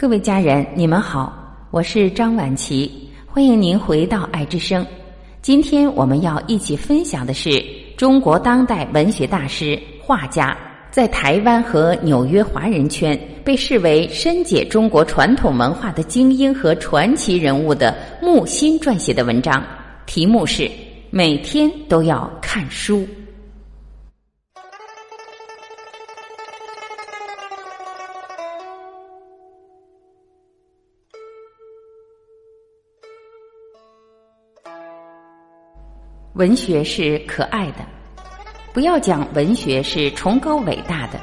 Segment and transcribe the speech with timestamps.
[0.00, 4.86] 各位家人，你们好，我是张晚琪，欢迎您回到爱之声。
[5.42, 7.50] 今天我们要一起分享的是
[7.96, 10.56] 中国当代文学大师、画家，
[10.92, 19.66] 在台湾和纽约华人圈被视为深解中国传统文化的精英和传奇人物的木心撰写的文章，
[20.06, 20.62] 题目是
[21.10, 22.98] 《每天都要看书》。
[36.38, 37.84] 文学是可爱的，
[38.72, 41.18] 不要讲文学是崇高伟大的。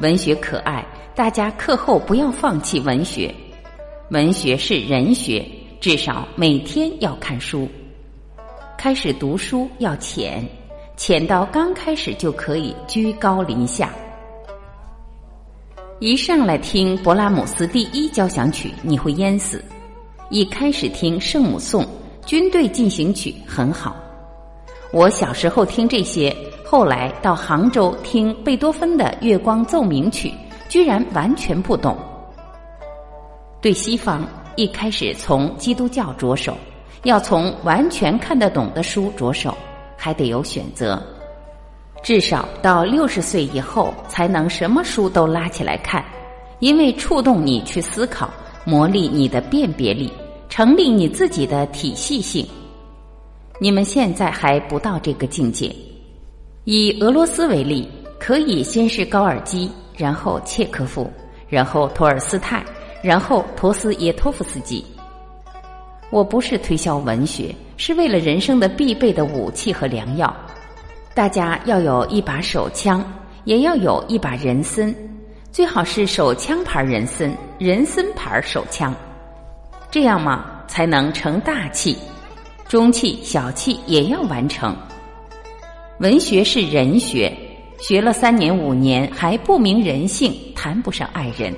[0.00, 0.84] 文学可爱，
[1.14, 3.32] 大家课后不要放弃文学。
[4.10, 5.46] 文学是人学，
[5.80, 7.68] 至少每天要看书。
[8.76, 10.44] 开始读书要浅，
[10.96, 13.94] 浅到刚开始就可以居高临下。
[16.00, 19.60] 一上来听勃拉姆斯第一交响曲，你会淹死；
[20.30, 21.86] 一开始听圣母颂、
[22.26, 23.94] 军队进行曲，很好。
[24.92, 30.28] 我小时候听这些，后来到杭州听贝多芬的《月光奏鸣曲》，
[30.68, 31.96] 居然完全不懂。
[33.62, 34.22] 对西方，
[34.54, 36.54] 一开始从基督教着手，
[37.04, 39.56] 要从完全看得懂的书着手，
[39.96, 41.02] 还得有选择。
[42.02, 46.04] 至少到六十岁以后，才能什么书都拉起来看，
[46.58, 48.28] 因为触动你去思考，
[48.66, 50.12] 磨砺你的辨别力，
[50.50, 52.46] 成立你自己的体系性。
[53.62, 55.72] 你们现在还不到这个境界。
[56.64, 61.08] 以俄罗斯为例，可以先是高尔基，然后契科夫，
[61.48, 62.60] 然后托尔斯泰，
[63.04, 64.84] 然后陀思耶托夫斯基。
[66.10, 70.36] 我不是推销文学，是为了人生的必备的武器和良药。
[71.14, 73.00] 大家要有一把手枪，
[73.44, 74.92] 也要有一把人参，
[75.52, 78.92] 最好是手枪牌人参，人参牌手枪，
[79.88, 81.96] 这样嘛才能成大器。
[82.72, 84.74] 中气、小气也要完成。
[85.98, 87.30] 文学是人学，
[87.78, 91.54] 学了三年五年还不明人性，谈不上爱人。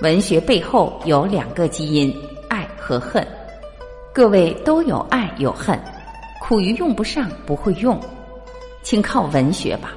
[0.00, 2.10] 文学背后有两个基因：
[2.48, 3.22] 爱和恨。
[4.14, 5.78] 各位都有爱有恨，
[6.40, 8.00] 苦于用不上，不会用，
[8.82, 9.92] 请靠文学吧。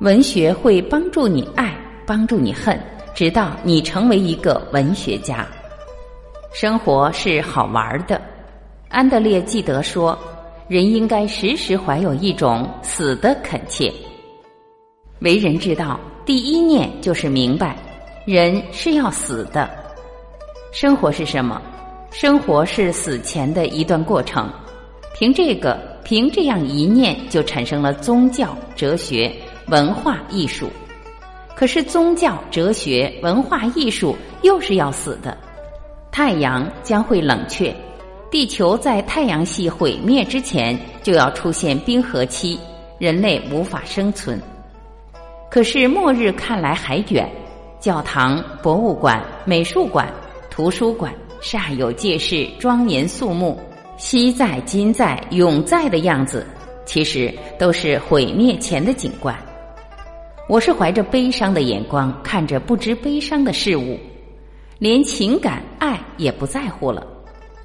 [0.00, 1.72] 文学会帮助你爱，
[2.04, 2.76] 帮助你恨，
[3.14, 5.46] 直到你成为一个文学家。
[6.52, 8.20] 生活是好玩的。
[8.94, 10.16] 安德烈·纪德说
[10.70, 13.92] ：“人应该时时怀有一种死的恳切。
[15.18, 17.76] 为人之道，第一念就是明白，
[18.24, 19.68] 人是要死的。
[20.70, 21.60] 生活是什么？
[22.12, 24.48] 生活是死前的一段过程。
[25.18, 29.28] 凭这个，凭这样一念，就产生了宗教、哲学、
[29.66, 30.70] 文化艺术。
[31.56, 35.36] 可是，宗教、哲学、文化艺术又是要死的。
[36.12, 37.74] 太阳将会冷却。”
[38.34, 42.58] 地球在太阳系毁灭之前就要出现冰河期，
[42.98, 44.42] 人类无法生存。
[45.48, 47.30] 可是末日看来还远，
[47.78, 50.12] 教堂、博物馆、美术馆、
[50.50, 53.56] 图书馆煞有介事、庄严肃穆，
[53.98, 56.44] 昔在、今在、永在的样子，
[56.84, 59.32] 其实都是毁灭前的景观。
[60.48, 63.96] 我是怀着悲伤的眼光看着不知悲伤的事物，
[64.80, 67.13] 连情感爱也不在乎了。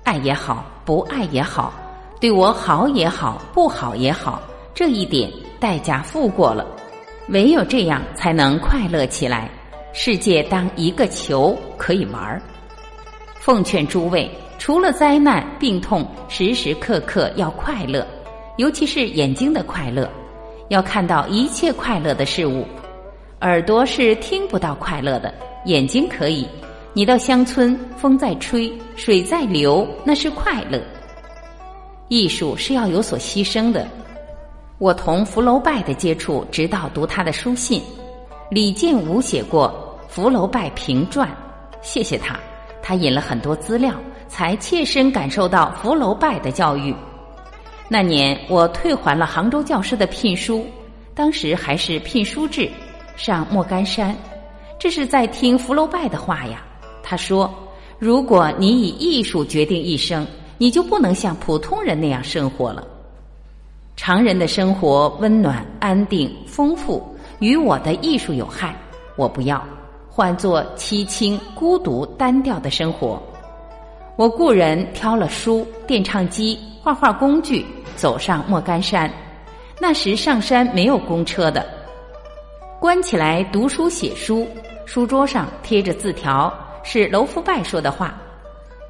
[0.04, 1.74] 爱也好，不爱也好，
[2.20, 4.42] 对我好也好，不好也好，
[4.74, 6.66] 这一点代价付过了。
[7.30, 9.50] 唯有这样，才能快乐起来。
[9.94, 12.42] 世界当一个球可以玩儿。
[13.40, 18.06] 奉劝诸位，除了灾难、病痛，时时刻刻要快乐，
[18.58, 20.10] 尤其是眼睛的快乐，
[20.70, 22.66] 要看到一切快乐的事物。
[23.42, 25.34] 耳朵是听不到快乐的，
[25.66, 26.48] 眼睛可以。
[27.00, 30.84] 你到乡村，风在吹，水在流，那是快乐。
[32.10, 33.88] 艺术是要有所牺牲的。
[34.80, 37.82] 我同福楼拜的接触，直到读他的书信。
[38.52, 41.26] 李建武写过《福楼拜评传》，
[41.82, 42.38] 谢谢他，
[42.84, 43.96] 他引了很多资料，
[44.28, 46.94] 才切身感受到福楼拜的教育。
[47.88, 50.66] 那年我退还了杭州教师的聘书，
[51.16, 52.70] 当时还是聘书制，
[53.16, 54.14] 上莫干山，
[54.78, 56.62] 这是在听福楼拜的话呀。
[57.10, 57.52] 他说
[57.98, 60.28] ：“如果你以艺术决定一生，
[60.60, 62.86] 你就不能像普通人那样生活了。
[63.96, 67.04] 常人的生活温暖、安定、丰富，
[67.40, 68.76] 与我的艺术有害，
[69.16, 69.60] 我不要。
[70.08, 73.20] 换做凄清、孤独、单调的生活。
[74.16, 77.66] 我雇人挑了书、电唱机、画画工具，
[77.96, 79.12] 走上莫干山。
[79.80, 81.66] 那时上山没有公车的，
[82.80, 84.48] 关起来读书写书，
[84.86, 86.54] 书桌上贴着字条。”
[86.84, 88.20] 是楼福拜说的话。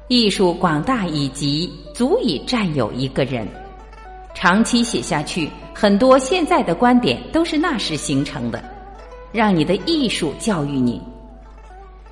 [0.08, 3.46] 艺术广大以及足以占有一个人。
[4.34, 8.62] 长期写下去，很多现在的观点都是那时形成的。
[9.32, 11.00] 让你的艺术教育你。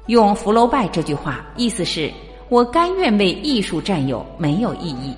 [0.07, 2.09] 用福楼拜这句话，意思是
[2.49, 5.13] 我甘愿为艺术占有，没有意义。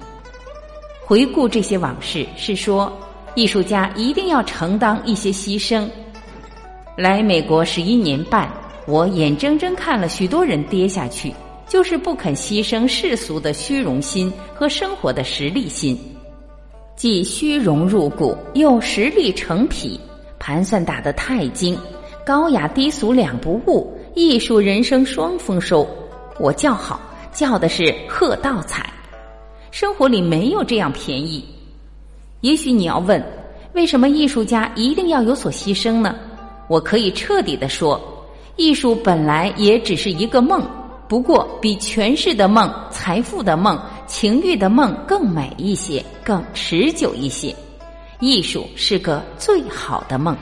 [1.04, 2.90] 回顾这些往事，是说
[3.34, 5.86] 艺术家一定要承担一些牺牲。
[6.96, 8.50] 来美国十一年半，
[8.90, 11.32] 我眼睁睁看了许多人跌下去，
[11.68, 15.96] 就是不肯牺牲世俗的虚荣心和生活的实力心，
[16.96, 20.00] 既虚荣入骨，又实力成体。
[20.40, 21.78] 盘算打得太精，
[22.26, 25.86] 高雅低俗两不误，艺术人生双丰收。
[26.40, 27.00] 我叫好，
[27.32, 28.92] 叫的是贺道彩。
[29.70, 31.44] 生活里没有这样便宜。
[32.40, 33.24] 也许你要问，
[33.72, 36.16] 为什么艺术家一定要有所牺牲呢？
[36.66, 38.00] 我可以彻底的说，
[38.60, 40.62] 艺术本来也只是一个梦，
[41.08, 47.56] 不过比权势的梦、财富的梦、情欲的梦更美一些，更持久一些。
[48.18, 50.36] 艺术是个最好的梦。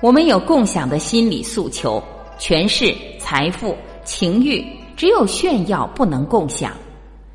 [0.00, 2.02] 我们有共享的心理诉求，
[2.38, 4.64] 权势、财富、情欲，
[4.96, 6.72] 只有炫耀不能共享。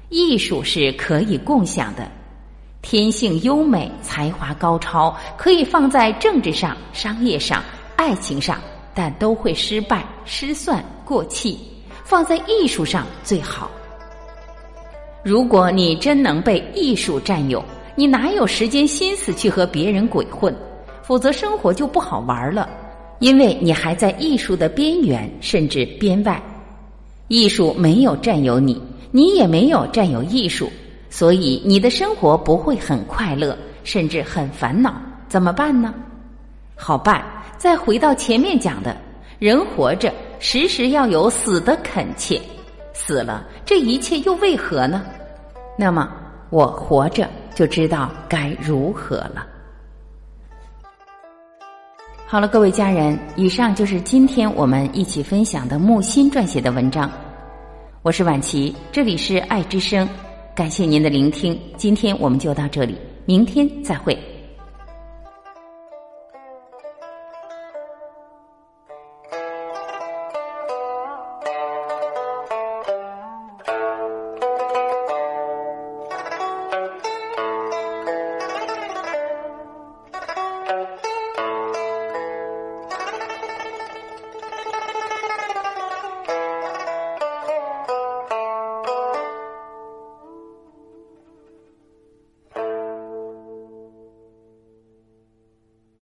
[0.09, 2.09] 艺术是可以共享的，
[2.81, 7.63] 天性优美、才华高超，可以放在政治上、商业上、
[7.95, 8.59] 爱情上，
[8.95, 11.59] 但都会失败、失算、过气。
[12.03, 13.69] 放在艺术上最好。
[15.23, 17.63] 如果你真能被艺术占有。
[17.97, 20.53] 你哪有时间心思去和别人鬼混？
[21.01, 22.67] 否则生活就不好玩了，
[23.19, 26.43] 因为你还在艺术的边缘甚至边外。
[27.29, 28.81] 艺术没有占有你，
[29.11, 30.69] 你也没有占有艺术，
[31.09, 34.93] 所以你的生活不会很快乐，甚至很烦恼。
[35.29, 35.93] 怎么办呢？
[36.75, 37.23] 好办，
[37.57, 38.95] 再回到前面讲的，
[39.39, 42.41] 人活着时时要有死的恳切，
[42.93, 45.03] 死了这一切又为何呢？
[45.77, 46.09] 那么
[46.49, 47.27] 我活着。
[47.55, 49.47] 就知道该如何了。
[52.27, 57.09] 好了，各位家人，以上就是今天我们一起分享的木心撰写的文章。
[58.01, 60.05] 我是婉琪，这里是爱之声，
[60.53, 61.57] 感谢您的聆听。
[61.77, 64.34] 今天我们就到这里，明天再会。